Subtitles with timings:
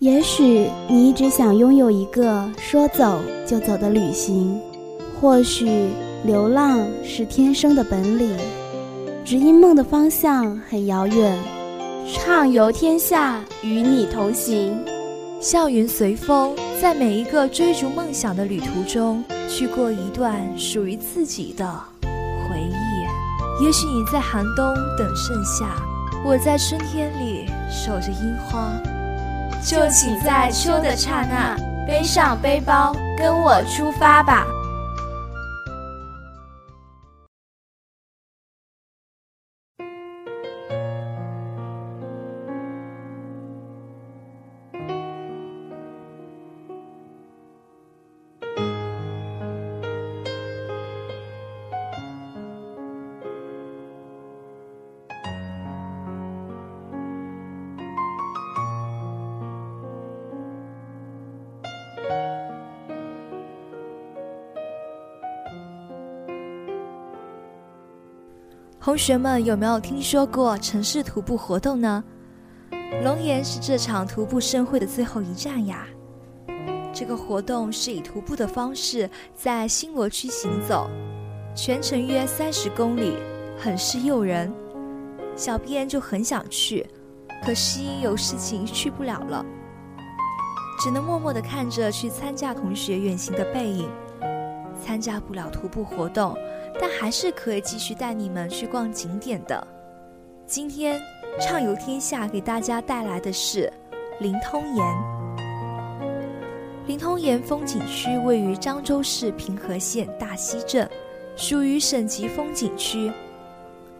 [0.00, 4.56] 也许你一直想拥有一个说走就走的旅行，
[5.20, 5.88] 或许
[6.24, 8.32] 流浪是天生的本领，
[9.24, 11.36] 只因梦的方向很遥远。
[12.12, 14.72] 畅游天下，与你同行。
[15.40, 21.68] 笑云随风，在每一个追逐梦想的旅途中，去过一段属于自己的
[22.04, 23.64] 回忆。
[23.64, 24.64] 也许你在寒冬
[24.96, 25.74] 等盛夏，
[26.24, 28.70] 我在春天里守着樱花。
[29.62, 31.56] 就请在秋的刹那
[31.86, 34.46] 背上背包，跟我出发吧。
[68.80, 72.02] 同学们有没有听说过城市徒步活动呢？
[73.02, 75.84] 龙岩是这场徒步盛会的最后一站呀。
[76.92, 80.88] 这个活动是以徒步的方式在新罗区行走，
[81.56, 83.16] 全程约三十公里，
[83.58, 84.50] 很是诱人。
[85.34, 86.86] 小编就很想去，
[87.44, 89.44] 可惜有事情去不了了，
[90.80, 93.88] 只能默默地看着去参加同学远行的背影，
[94.82, 96.36] 参加不了徒步活动。
[96.80, 99.66] 但还是可以继续带你们去逛景点的。
[100.46, 101.00] 今天
[101.40, 103.72] 畅游天下给大家带来的是
[104.20, 104.86] 灵通岩。
[106.86, 110.88] 灵通岩风景区位于漳州市平和县大溪镇，
[111.36, 113.12] 属于省级风景区。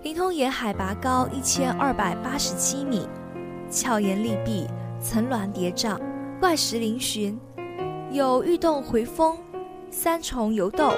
[0.02, 3.06] 灵通岩海拔高一千二百八十七米，
[3.70, 4.66] 峭岩立壁，
[5.02, 5.98] 层峦叠嶂，
[6.40, 7.36] 怪石嶙峋，
[8.10, 9.36] 有玉洞回峰、
[9.90, 10.94] 三重游斗。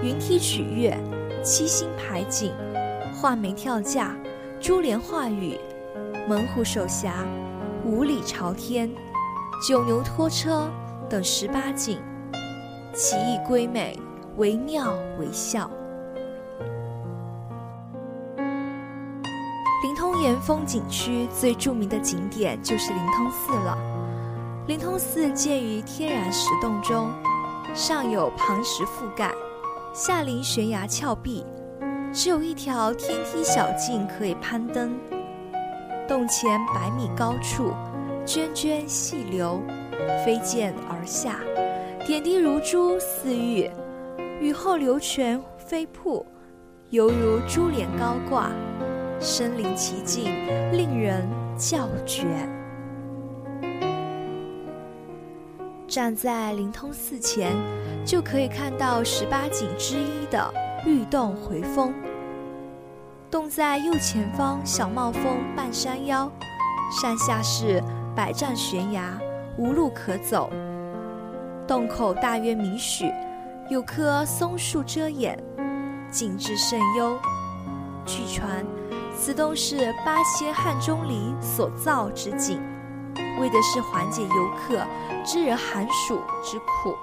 [0.00, 0.96] 云梯曲月、
[1.42, 2.54] 七星排景、
[3.12, 4.14] 画眉跳架、
[4.60, 5.58] 珠帘画雨、
[6.28, 7.26] 猛虎守峡、
[7.84, 8.88] 五里朝天、
[9.66, 10.70] 九牛拖车
[11.10, 12.00] 等十八景，
[12.94, 13.98] 奇异瑰美，
[14.36, 15.68] 惟妙惟肖。
[19.82, 23.76] 灵通岩风景区最著名的景点就是灵通寺了。
[24.68, 27.10] 灵通寺建于天然石洞中，
[27.74, 29.34] 上有磐石覆盖。
[29.98, 31.44] 下临悬崖峭壁，
[32.12, 34.96] 只有一条天梯小径可以攀登。
[36.06, 37.72] 洞前百米高处，
[38.24, 39.60] 涓涓细流
[40.24, 41.40] 飞溅而下，
[42.06, 43.68] 点滴如珠似玉，
[44.40, 46.24] 雨后流泉飞瀑，
[46.90, 48.52] 犹如珠帘高挂，
[49.18, 50.26] 身临其境，
[50.70, 52.24] 令人叫绝。
[55.88, 57.56] 站在灵通寺前。
[58.08, 60.54] 就可以看到十八景之一的
[60.86, 61.92] 玉洞回峰。
[63.30, 65.22] 洞在右前方小帽峰
[65.54, 66.32] 半山腰，
[66.90, 67.82] 山下是
[68.16, 69.18] 百丈悬崖，
[69.58, 70.48] 无路可走。
[71.66, 73.12] 洞口大约米许，
[73.68, 75.38] 有棵松树遮掩，
[76.10, 77.14] 景致甚优。
[78.06, 78.64] 据传，
[79.14, 82.58] 此洞是八仙汉钟离所造之景，
[83.38, 84.84] 为的是缓解游客
[85.24, 86.94] 知人寒暑之苦。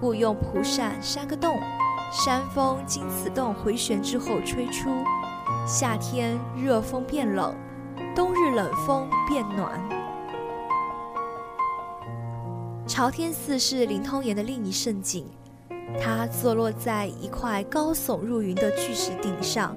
[0.00, 1.60] 故用蒲扇扇个洞，
[2.10, 4.88] 山风经此洞回旋之后吹出，
[5.66, 7.54] 夏天热风变冷，
[8.14, 9.78] 冬日冷风变暖。
[12.86, 15.26] 朝天寺是灵通岩的另一胜景，
[16.02, 19.76] 它坐落在一块高耸入云的巨石顶上，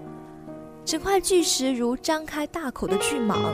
[0.85, 3.51] 整块巨石如张开大口的巨蟒，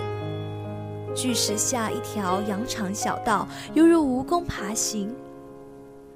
[1.16, 5.14] 巨石下一条羊肠小道，犹如蜈蚣爬行。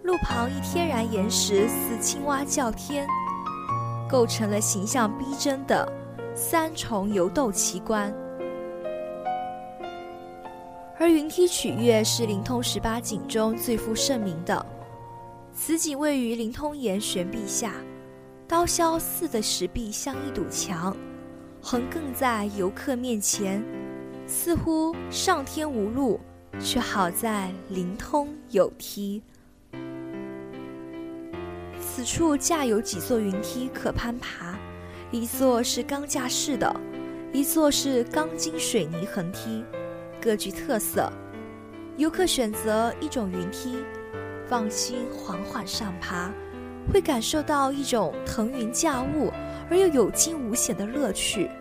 [0.04, 3.08] 路旁一天然岩石似青蛙叫天，
[4.09, 5.90] 构成了形象逼真的
[6.36, 8.14] 三重游斗奇观。
[11.00, 14.66] 而云梯曲月是灵通十八景中最负盛名的，
[15.53, 17.73] 此景位于灵通岩悬壁下，
[18.47, 20.96] 刀削似的石壁像一堵墙，
[21.62, 23.64] 横亘在游客面前，
[24.34, 26.20] 似乎上天无路，
[26.59, 29.22] 却好在灵通有梯。
[31.80, 34.58] 此处架有几座云梯可攀爬，
[35.12, 36.76] 一座是钢架式的，
[37.32, 39.64] 一座是钢筋水泥横梯，
[40.20, 41.14] 各具特色。
[41.97, 43.78] 游客选择一种云梯，
[44.50, 46.32] 放心缓缓上爬，
[46.91, 49.32] 会感受到一种腾云驾雾
[49.70, 51.52] 而又有惊无险的乐趣。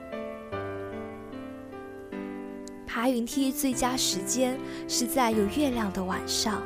[3.02, 4.56] 爬云梯最佳时间
[4.86, 6.62] 是在有月亮的晚上，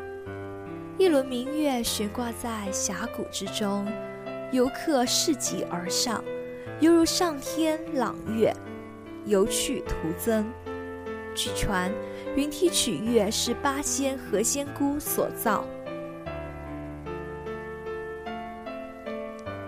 [0.98, 3.90] 一轮明月悬挂在峡谷之中，
[4.52, 6.22] 游客拾级而上，
[6.78, 8.54] 犹如上天朗月，
[9.24, 10.44] 游去徒增。
[11.34, 11.90] 据传，
[12.36, 15.64] 云梯取月是八仙何仙姑所造。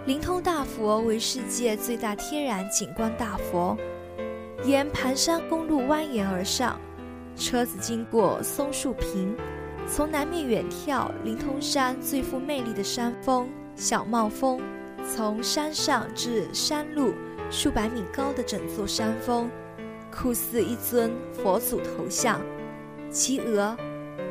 [0.05, 3.75] 灵通大佛为世界最大天然景观大佛。
[4.65, 6.79] 沿盘山公路蜿蜒而上，
[7.37, 9.37] 车子经过松树坪，
[9.87, 14.61] 从南面远眺灵通山最富魅力的山峰小帽峰。
[15.07, 17.15] 从山上至山路
[17.51, 19.49] 数百米高的整座山峰，
[20.11, 22.41] 酷似一尊佛祖头像，
[23.11, 23.77] 其额、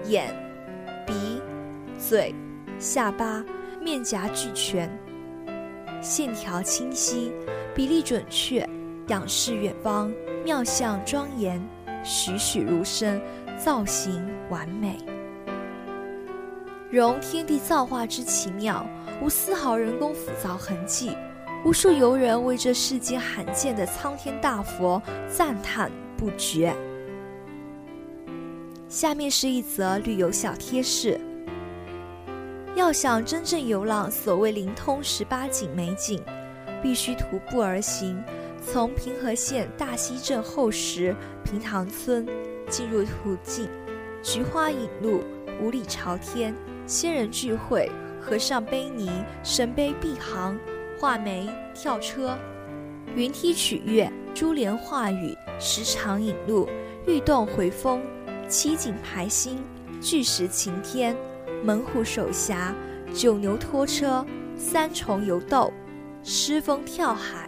[0.05, 0.35] 眼、
[1.07, 1.41] 鼻、
[1.97, 2.35] 嘴、
[2.77, 3.43] 下巴、
[3.81, 4.89] 面颊俱全，
[6.01, 7.31] 线条清晰，
[7.73, 8.67] 比例准确。
[9.07, 10.13] 仰视远方，
[10.43, 11.61] 妙相庄严，
[12.03, 13.21] 栩栩如生，
[13.57, 14.97] 造型完美，
[16.91, 18.85] 融天地造化之奇妙，
[19.21, 21.15] 无丝毫人工复造痕迹。
[21.65, 26.75] 无数游人为这世间罕见的苍天大佛赞叹不绝。
[28.87, 31.19] 下面是一则旅游小贴士：
[32.75, 36.21] 要想真正游览所谓灵通十八景美景，
[36.81, 38.21] 必须徒步而行。
[38.69, 41.15] 从平和县大溪镇后石
[41.45, 42.27] 平塘村
[42.69, 43.69] 进入途径，
[44.21, 45.23] 菊花引路，
[45.61, 46.53] 五里朝天，
[46.85, 49.09] 仙人聚会，和尚背泥，
[49.41, 50.59] 神碑碧行，
[50.99, 52.37] 画眉跳车，
[53.15, 56.67] 云梯取月，珠帘画雨，石场引路，
[57.07, 58.01] 玉洞回风，
[58.49, 59.63] 七景排星，
[60.01, 61.15] 巨石擎天，
[61.63, 62.75] 猛虎守峡，
[63.13, 64.25] 九牛拖车，
[64.57, 65.71] 三重游斗，
[66.21, 67.47] 狮峰跳海。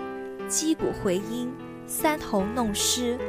[0.50, 1.54] 击鼓回音，
[1.86, 3.16] 三头弄狮。《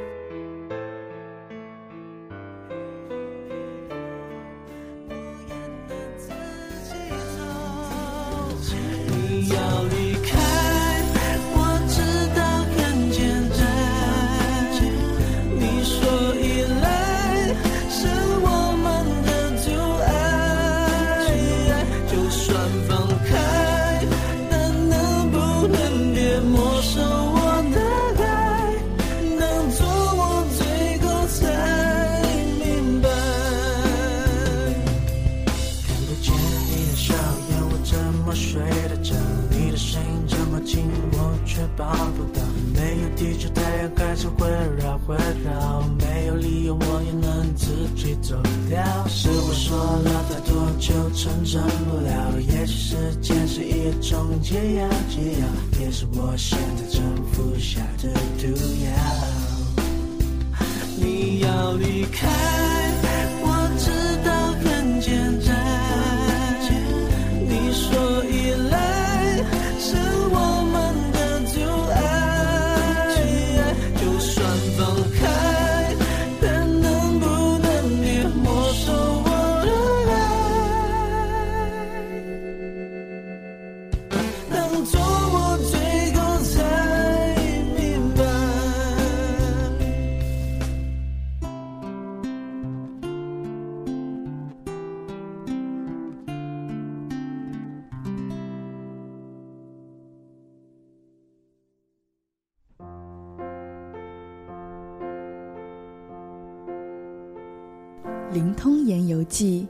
[108.32, 109.66] 灵通岩游记》，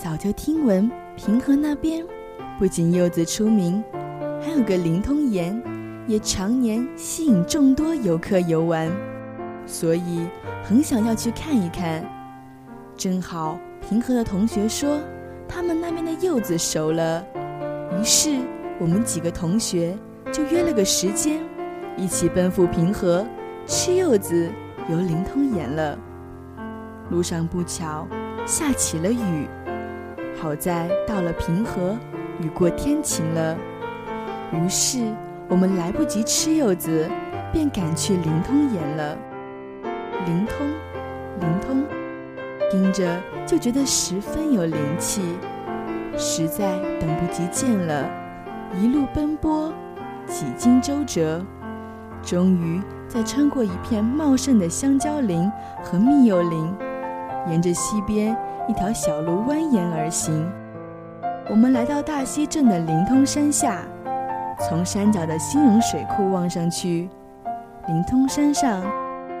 [0.00, 2.06] 早就听闻平和那边
[2.56, 3.82] 不仅柚子出名，
[4.40, 5.60] 还有个灵通岩，
[6.06, 8.88] 也常年吸引众多游客游玩，
[9.66, 10.24] 所以
[10.62, 12.08] 很想要去看一看。
[12.96, 15.00] 正好平和的同学说
[15.48, 17.26] 他们那边的柚子熟了，
[17.98, 18.38] 于是
[18.78, 19.98] 我们几个同学
[20.30, 21.40] 就约了个时间，
[21.96, 23.26] 一起奔赴平和
[23.66, 24.48] 吃柚子、
[24.88, 25.98] 游灵通岩了。
[27.10, 28.06] 路上不巧
[28.46, 29.48] 下起了雨，
[30.40, 31.96] 好在到了平和，
[32.40, 33.56] 雨过天晴了。
[34.52, 35.12] 于是
[35.48, 37.08] 我们来不及吃柚子，
[37.52, 39.16] 便赶去灵通岩了。
[40.26, 40.66] 灵通，
[41.40, 41.84] 灵通，
[42.70, 45.22] 听着就觉得十分有灵气，
[46.16, 48.08] 实在等不及见了。
[48.80, 49.72] 一路奔波，
[50.26, 51.44] 几经周折，
[52.22, 55.50] 终于在穿过一片茂盛的香蕉林
[55.82, 56.74] 和蜜柚林。
[57.46, 58.36] 沿着溪边
[58.68, 60.50] 一条小路蜿蜒而行，
[61.50, 63.82] 我们来到大溪镇的灵通山下。
[64.68, 67.08] 从山脚的兴荣水库望上去，
[67.88, 68.80] 灵通山上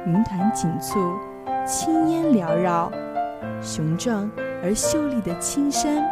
[0.06, 0.98] 云团锦簇，
[1.64, 2.90] 青烟缭绕，
[3.62, 4.30] 雄壮
[4.62, 6.04] 而秀丽的青山，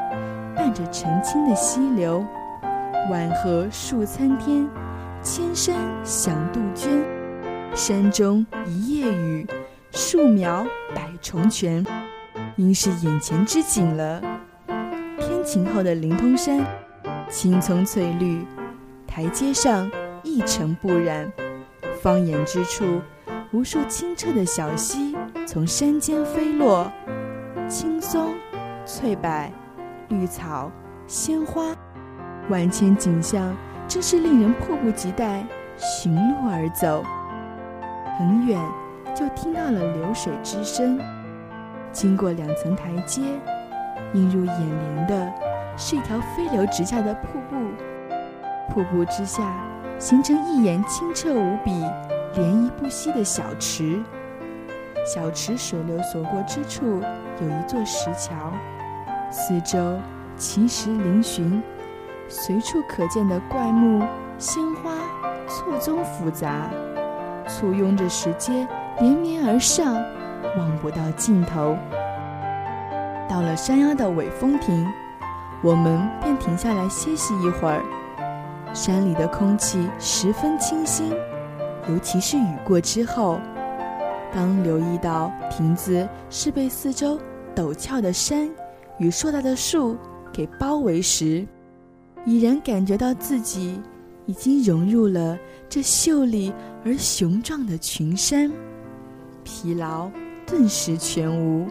[0.55, 2.25] 伴着澄清的溪流，
[3.11, 4.67] 万壑数参天，
[5.21, 7.03] 千山响杜鹃。
[7.75, 9.47] 山中一夜雨，
[9.95, 11.85] 树苗百重泉，
[12.57, 14.23] 应是眼前之景了。
[15.19, 16.65] 天晴后的灵通山，
[17.29, 18.43] 青葱翠绿，
[19.07, 19.91] 台阶上
[20.23, 21.31] 一尘不染，
[22.01, 23.03] 放眼之处。
[23.53, 25.15] 无数清澈的小溪
[25.47, 26.91] 从山间飞落，
[27.69, 28.33] 青松、
[28.87, 29.51] 翠柏、
[30.09, 30.73] 绿草、
[31.07, 31.67] 鲜花，
[32.49, 33.55] 万千景象
[33.87, 35.45] 真是令人迫不及待
[35.77, 37.05] 寻路而走。
[38.19, 38.59] 很远
[39.15, 40.99] 就听到了流水之声，
[41.93, 43.23] 经过两层台阶，
[44.15, 45.33] 映入眼帘的
[45.77, 47.57] 是一条飞流直下的瀑布，
[48.73, 49.55] 瀑布之下
[49.99, 51.73] 形成一眼清澈无比。
[52.35, 54.01] 涟漪不息的小池，
[55.05, 57.03] 小池水流所过之处
[57.43, 58.51] 有一座石桥，
[59.31, 59.99] 四周
[60.35, 61.61] 奇石嶙峋，
[62.29, 64.03] 随处可见的怪木
[64.39, 64.95] 鲜花
[65.47, 66.71] 错综复杂，
[67.47, 68.67] 簇拥着石阶
[69.01, 69.95] 连绵而上，
[70.57, 71.77] 望不到尽头。
[73.29, 74.87] 到了山腰的尾峰亭，
[75.63, 77.83] 我们便停下来歇息一会儿。
[78.75, 81.13] 山里的空气十分清新。
[81.89, 83.41] 尤其是雨过之后，
[84.33, 87.19] 当留意到亭子是被四周
[87.57, 88.49] 陡峭的山
[88.99, 89.97] 与硕大的树
[90.33, 91.45] 给包围时，
[92.25, 93.83] 已然感觉到自己
[94.27, 95.37] 已经融入了
[95.69, 96.53] 这秀丽
[96.85, 98.49] 而雄壮的群山，
[99.45, 100.11] 疲劳
[100.47, 101.67] 顿时全无，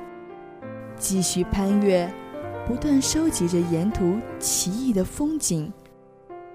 [0.98, 2.12] 继续攀越，
[2.68, 5.72] 不断收集着沿途奇异的风景，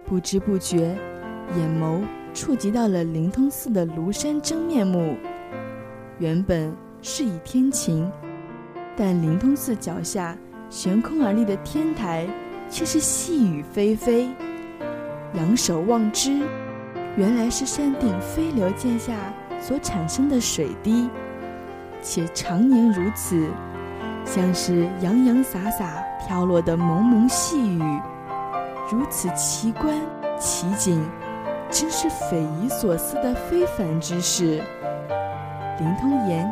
[0.05, 0.97] 不知不觉，
[1.57, 2.03] 眼眸。
[2.35, 5.17] 触及到了灵通寺的庐山真面目。
[6.19, 6.71] 原本
[7.01, 8.13] 是以天晴，
[8.95, 10.37] 但灵通寺脚下
[10.69, 12.29] 悬空而立的天台
[12.69, 14.29] 却是细雨霏霏。
[15.33, 16.43] 仰首望之，
[17.17, 19.15] 原来是山顶飞流溅下
[19.61, 21.09] 所产生的水滴，
[22.03, 23.49] 且常年如此，
[24.25, 27.83] 像是洋洋洒洒飘落的蒙蒙细雨，
[28.91, 29.95] 如此奇观
[30.39, 31.05] 奇景。
[31.69, 34.63] 真是匪夷所思的非凡之事。
[35.81, 36.47] 灵通岩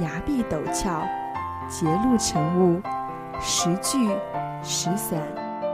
[0.00, 1.06] 崖壁陡峭，
[1.68, 2.82] 结露成雾，
[3.40, 4.10] 时聚
[4.60, 5.20] 时散，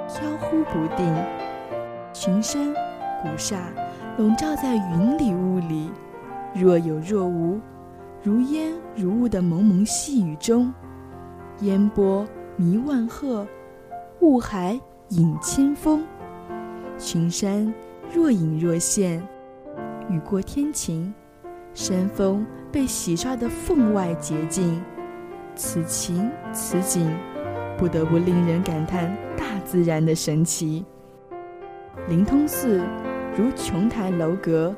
[0.07, 1.17] 飘忽不定。
[2.13, 2.75] 群山
[3.23, 3.57] 古刹
[4.19, 5.91] 笼罩在云里雾里，
[6.55, 7.61] 若有若无，
[8.23, 10.73] 如烟如雾的蒙蒙细雨中，
[11.61, 13.47] 烟波迷万壑，
[14.21, 16.05] 雾海隐千峰。
[16.99, 17.73] 群山。
[18.15, 19.21] 若隐若现，
[20.09, 21.13] 雨过天晴，
[21.73, 24.81] 山峰被洗刷得分外洁净。
[25.57, 27.11] 此情此景，
[27.77, 30.85] 不得不令人感叹大自然的神奇。
[32.09, 32.83] 灵通寺
[33.37, 34.73] 如琼台楼阁，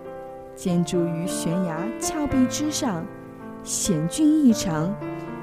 [0.56, 3.04] 建筑于悬崖峭壁之上，
[3.62, 4.92] 险峻异常，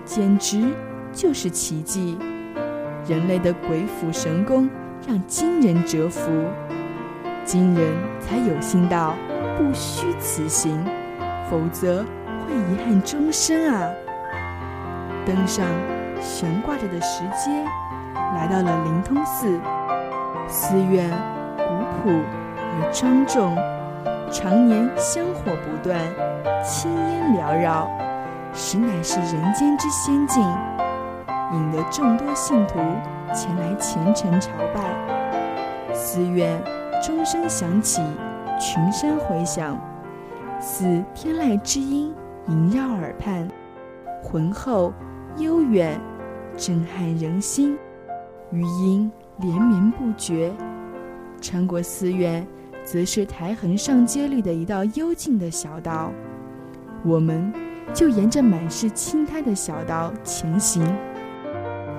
[0.03, 0.73] 简直
[1.13, 2.17] 就是奇迹。
[3.07, 4.67] 人类的鬼斧神工，
[5.07, 6.31] 让惊人折服。
[7.45, 9.13] 今人才有心道，
[9.55, 10.83] 不虚此行，
[11.47, 12.03] 否则
[12.47, 13.87] 会遗憾终生啊！
[15.25, 15.63] 登上
[16.19, 17.51] 悬挂着的石阶，
[18.35, 19.59] 来到了灵通寺。
[20.47, 21.09] 寺院
[21.57, 22.11] 古朴
[22.57, 23.55] 而庄重，
[24.33, 26.01] 常年香火不断，
[26.65, 27.87] 青烟缭绕，
[28.51, 30.41] 实乃是人间之仙境，
[31.53, 32.79] 引得众多信徒
[33.31, 35.93] 前来虔诚朝拜。
[35.93, 36.59] 寺院。
[37.05, 38.01] 钟声响起，
[38.57, 39.77] 群山回响，
[40.57, 42.15] 似天籁之音
[42.47, 43.45] 萦绕耳畔，
[44.23, 44.93] 浑厚
[45.35, 45.99] 悠远，
[46.55, 47.77] 震撼人心。
[48.51, 50.53] 余音连绵不绝。
[51.41, 52.47] 穿过寺院，
[52.83, 56.11] 则是苔痕上阶绿的一道幽静的小道。
[57.03, 57.51] 我们
[57.93, 60.85] 就沿着满是青苔的小道前行。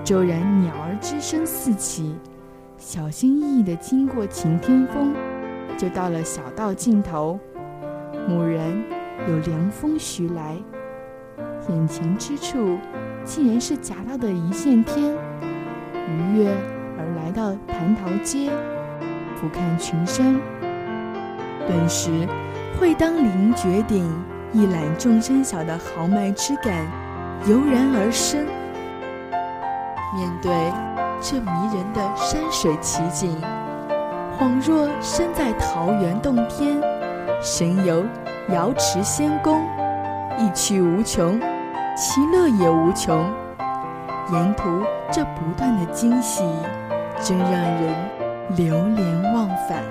[0.05, 2.15] 骤然，鸟儿之声四起。
[2.77, 5.15] 小心翼翼地经过晴天峰，
[5.79, 7.39] 就到了小道尽头。
[8.29, 8.61] 蓦然
[9.29, 10.57] 有凉风徐来，
[11.69, 12.79] 眼前之处
[13.25, 15.15] 竟然是夹道的一线天。
[16.07, 16.51] 逾越
[16.99, 18.51] 而来到蟠桃街，
[19.37, 20.39] 俯瞰群山，
[21.67, 22.27] 顿时
[22.79, 24.11] 会当凌绝顶，
[24.53, 26.87] 一览众山小的豪迈之感
[27.47, 28.47] 油然而生。
[30.17, 30.53] 面对。
[31.27, 33.41] 这迷人的山水奇景，
[34.39, 36.79] 恍若身在桃源洞天，
[37.41, 38.05] 神游
[38.51, 39.63] 瑶池仙宫，
[40.39, 41.41] 意趣无穷。
[41.97, 43.25] 其乐也无穷。
[44.33, 46.45] 沿途这不断的惊喜，
[47.23, 47.95] 真让人
[48.55, 49.83] 流连忘返。